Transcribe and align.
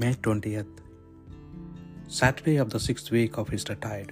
May 0.00 0.12
20th, 0.24 0.80
Saturday 2.06 2.56
of 2.62 2.68
the 2.68 2.78
sixth 2.86 3.10
week 3.10 3.38
of 3.38 3.50
Easter 3.56 3.76
tide. 3.76 4.10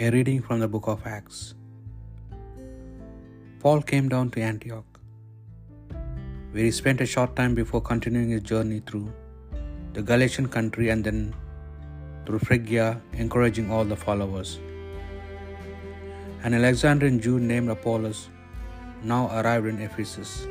A 0.00 0.08
reading 0.14 0.40
from 0.40 0.60
the 0.60 0.68
book 0.74 0.86
of 0.92 1.06
Acts. 1.06 1.54
Paul 3.60 3.82
came 3.82 4.08
down 4.08 4.30
to 4.30 4.40
Antioch, 4.40 5.00
where 6.52 6.64
he 6.64 6.70
spent 6.70 7.02
a 7.02 7.06
short 7.14 7.36
time 7.36 7.54
before 7.54 7.82
continuing 7.82 8.30
his 8.30 8.40
journey 8.40 8.80
through 8.86 9.12
the 9.92 10.00
Galatian 10.00 10.48
country 10.48 10.88
and 10.88 11.04
then 11.04 11.34
through 12.24 12.38
Phrygia, 12.38 12.98
encouraging 13.12 13.70
all 13.70 13.84
the 13.84 14.00
followers. 14.06 14.58
An 16.44 16.54
Alexandrian 16.54 17.20
Jew 17.20 17.38
named 17.38 17.68
Apollos 17.68 18.30
now 19.02 19.28
arrived 19.38 19.66
in 19.66 19.82
Ephesus. 19.82 20.46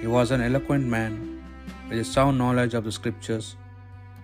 He 0.00 0.08
was 0.08 0.32
an 0.32 0.40
eloquent 0.40 0.86
man 0.86 1.33
with 1.88 1.98
a 1.98 2.04
sound 2.04 2.38
knowledge 2.38 2.74
of 2.74 2.84
the 2.84 2.92
Scriptures, 2.92 3.56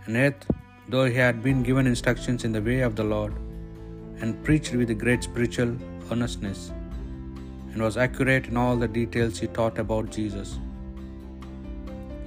and 0.07 0.17
yet, 0.17 0.47
though 0.89 1.05
he 1.05 1.15
had 1.15 1.43
been 1.47 1.63
given 1.63 1.87
instructions 1.87 2.45
in 2.45 2.53
the 2.57 2.63
way 2.69 2.81
of 2.81 2.97
the 2.97 3.05
Lord, 3.05 3.35
and 4.21 4.43
preached 4.47 4.75
with 4.75 4.99
great 5.05 5.23
spiritual 5.29 5.73
earnestness, 6.11 6.61
and 7.73 7.83
was 7.87 7.97
accurate 8.07 8.47
in 8.51 8.57
all 8.63 8.77
the 8.77 8.89
details 9.01 9.39
he 9.39 9.49
taught 9.59 9.79
about 9.79 10.11
Jesus. 10.11 10.59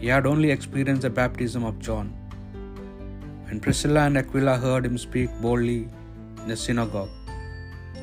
He 0.01 0.07
had 0.07 0.25
only 0.25 0.51
experienced 0.51 1.03
the 1.07 1.09
baptism 1.21 1.63
of 1.63 1.79
John. 1.87 2.07
When 3.45 3.59
Priscilla 3.65 4.01
and 4.07 4.17
Aquila 4.21 4.55
heard 4.65 4.85
him 4.85 4.97
speak 4.97 5.29
boldly 5.41 5.81
in 6.41 6.47
the 6.47 6.57
synagogue, 6.65 7.13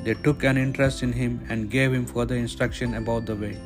they 0.05 0.15
took 0.27 0.45
an 0.45 0.59
interest 0.66 1.02
in 1.07 1.12
him 1.12 1.33
and 1.51 1.71
gave 1.71 1.93
him 1.93 2.07
further 2.07 2.37
instruction 2.45 2.95
about 3.01 3.27
the 3.27 3.37
way. 3.43 3.57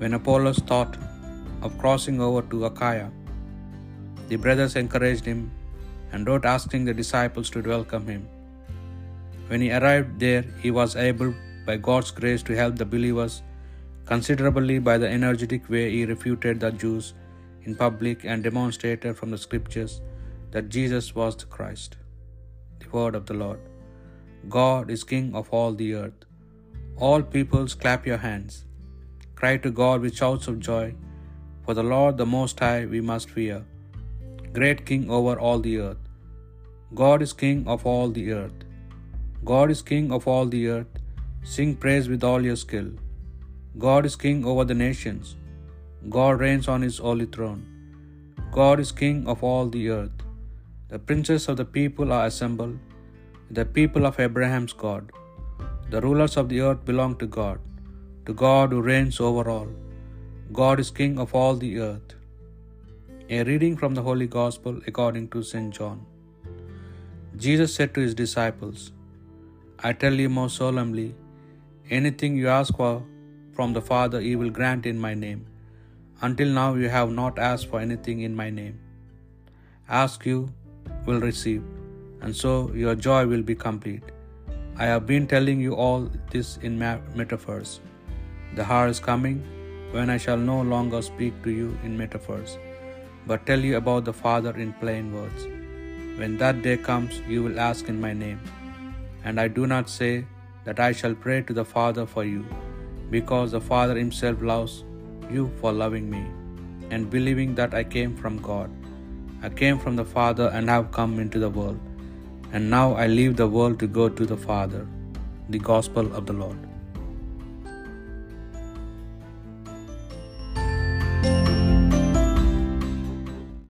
When 0.00 0.14
Apollos 0.18 0.60
thought 0.70 0.98
of 1.62 1.78
crossing 1.78 2.20
over 2.20 2.42
to 2.50 2.64
Achaia, 2.66 3.10
the 4.28 4.36
brothers 4.36 4.76
encouraged 4.76 5.24
him 5.24 5.50
and 6.12 6.26
wrote 6.26 6.44
asking 6.44 6.84
the 6.84 6.94
disciples 6.94 7.50
to 7.50 7.62
welcome 7.62 8.06
him. 8.06 8.28
When 9.48 9.60
he 9.60 9.70
arrived 9.72 10.20
there, 10.20 10.44
he 10.62 10.70
was 10.70 10.96
able, 10.96 11.34
by 11.66 11.76
God's 11.76 12.10
grace, 12.10 12.42
to 12.44 12.56
help 12.56 12.76
the 12.76 12.84
believers 12.84 13.42
considerably 14.10 14.76
by 14.78 14.98
the 14.98 15.08
energetic 15.08 15.68
way 15.74 15.90
he 15.90 16.04
refuted 16.04 16.60
the 16.60 16.70
Jews 16.82 17.14
in 17.64 17.74
public 17.82 18.24
and 18.24 18.42
demonstrated 18.42 19.16
from 19.16 19.30
the 19.30 19.38
Scriptures 19.38 20.00
that 20.52 20.68
Jesus 20.68 21.14
was 21.14 21.36
the 21.36 21.46
Christ. 21.56 21.96
The 22.80 22.88
word 22.96 23.14
of 23.14 23.26
the 23.26 23.34
Lord. 23.34 23.60
God 24.48 24.90
is 24.90 25.04
King 25.04 25.34
of 25.40 25.50
all 25.50 25.72
the 25.74 25.94
earth. 25.94 26.24
All 26.96 27.22
peoples 27.22 27.74
clap 27.74 28.06
your 28.10 28.16
hands. 28.16 28.64
Cry 29.40 29.56
to 29.58 29.70
God 29.70 30.00
with 30.00 30.16
shouts 30.16 30.48
of 30.48 30.58
joy. 30.58 30.86
For 31.70 31.74
the 31.78 31.90
Lord 31.90 32.16
the 32.20 32.26
Most 32.30 32.60
High 32.66 32.84
we 32.92 33.00
must 33.08 33.28
fear. 33.34 33.58
Great 34.56 34.78
King 34.86 35.02
over 35.16 35.34
all 35.48 35.60
the 35.66 35.74
earth. 35.88 36.00
God 37.00 37.18
is 37.26 37.32
King 37.42 37.58
of 37.72 37.82
all 37.90 38.08
the 38.16 38.24
earth. 38.38 38.62
God 39.50 39.68
is 39.74 39.82
King 39.90 40.06
of 40.16 40.24
all 40.32 40.48
the 40.54 40.62
earth. 40.76 40.94
Sing 41.52 41.70
praise 41.82 42.08
with 42.12 42.24
all 42.28 42.48
your 42.48 42.56
skill. 42.62 42.88
God 43.84 44.08
is 44.08 44.16
King 44.24 44.40
over 44.52 44.64
the 44.70 44.78
nations. 44.86 45.28
God 46.16 46.42
reigns 46.44 46.66
on 46.74 46.86
his 46.86 46.98
holy 47.04 47.28
throne. 47.36 47.60
God 48.58 48.82
is 48.84 48.90
King 49.02 49.20
of 49.34 49.44
all 49.50 49.68
the 49.76 49.84
earth. 49.98 50.24
The 50.94 51.00
princes 51.10 51.46
of 51.52 51.58
the 51.60 51.68
people 51.78 52.16
are 52.16 52.26
assembled, 52.32 52.76
the 53.60 53.66
people 53.78 54.06
of 54.10 54.18
Abraham's 54.26 54.74
God. 54.86 55.04
The 55.92 56.02
rulers 56.08 56.36
of 56.42 56.48
the 56.54 56.60
earth 56.70 56.82
belong 56.90 57.14
to 57.22 57.30
God, 57.38 57.60
to 58.26 58.34
God 58.46 58.74
who 58.74 58.82
reigns 58.90 59.20
over 59.28 59.46
all. 59.54 59.70
God 60.58 60.80
is 60.82 60.90
King 60.90 61.18
of 61.22 61.32
all 61.32 61.54
the 61.54 61.78
earth. 61.78 62.14
A 63.28 63.44
reading 63.48 63.76
from 63.80 63.94
the 63.94 64.02
Holy 64.02 64.26
Gospel 64.26 64.80
according 64.90 65.28
to 65.34 65.42
St. 65.50 65.72
John. 65.76 65.98
Jesus 67.36 67.72
said 67.72 67.94
to 67.94 68.00
his 68.00 68.16
disciples, 68.20 68.90
I 69.78 69.92
tell 69.92 70.12
you 70.12 70.28
most 70.28 70.56
solemnly, 70.56 71.14
anything 71.98 72.36
you 72.36 72.48
ask 72.48 72.74
for 72.74 73.04
from 73.52 73.74
the 73.74 73.80
Father, 73.90 74.20
he 74.20 74.34
will 74.34 74.50
grant 74.50 74.86
in 74.86 74.98
my 74.98 75.14
name. 75.14 75.46
Until 76.20 76.48
now, 76.48 76.74
you 76.74 76.88
have 76.88 77.12
not 77.12 77.38
asked 77.38 77.68
for 77.68 77.78
anything 77.78 78.22
in 78.22 78.34
my 78.34 78.50
name. 78.50 78.80
Ask 79.88 80.26
you 80.26 80.52
will 81.06 81.20
receive, 81.20 81.62
and 82.22 82.34
so 82.34 82.72
your 82.82 82.96
joy 82.96 83.24
will 83.24 83.46
be 83.52 83.54
complete. 83.54 84.02
I 84.76 84.86
have 84.86 85.06
been 85.06 85.30
telling 85.36 85.60
you 85.60 85.76
all 85.86 86.10
this 86.34 86.52
in 86.56 86.76
metaphors. 87.22 87.78
The 88.56 88.64
hour 88.72 88.88
is 88.88 88.98
coming 88.98 89.40
when 89.92 90.10
I 90.14 90.18
shall 90.24 90.36
no 90.36 90.58
longer 90.72 91.00
speak 91.02 91.42
to 91.44 91.50
you 91.50 91.68
in 91.84 91.96
metaphors, 92.02 92.58
but 93.26 93.46
tell 93.46 93.62
you 93.68 93.76
about 93.76 94.04
the 94.04 94.12
Father 94.24 94.52
in 94.64 94.72
plain 94.82 95.12
words. 95.12 95.46
When 96.20 96.36
that 96.42 96.62
day 96.66 96.76
comes, 96.76 97.20
you 97.32 97.42
will 97.44 97.58
ask 97.68 97.88
in 97.88 98.00
my 98.00 98.12
name. 98.12 98.40
And 99.24 99.40
I 99.44 99.48
do 99.48 99.66
not 99.66 99.88
say 99.88 100.26
that 100.66 100.80
I 100.80 100.92
shall 100.92 101.14
pray 101.24 101.38
to 101.48 101.54
the 101.60 101.64
Father 101.64 102.06
for 102.14 102.24
you, 102.32 102.44
because 103.16 103.50
the 103.50 103.64
Father 103.72 103.96
himself 104.02 104.40
loves 104.52 104.84
you 105.34 105.50
for 105.60 105.72
loving 105.82 106.08
me, 106.14 106.22
and 106.90 107.10
believing 107.16 107.54
that 107.60 107.74
I 107.80 107.84
came 107.96 108.14
from 108.22 108.38
God. 108.50 108.70
I 109.42 109.50
came 109.60 109.78
from 109.82 109.96
the 109.96 110.08
Father 110.16 110.48
and 110.54 110.68
have 110.74 110.92
come 110.98 111.14
into 111.24 111.38
the 111.44 111.52
world, 111.58 111.80
and 112.52 112.70
now 112.78 112.88
I 113.02 113.06
leave 113.18 113.36
the 113.36 113.52
world 113.56 113.78
to 113.82 113.88
go 114.00 114.08
to 114.08 114.26
the 114.32 114.40
Father. 114.48 114.86
The 115.54 115.58
Gospel 115.58 116.08
of 116.18 116.26
the 116.26 116.36
Lord. 116.40 116.69